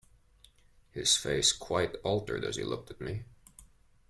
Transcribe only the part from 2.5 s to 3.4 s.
he looked at me.